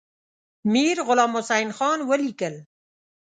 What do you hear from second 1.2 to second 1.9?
حسین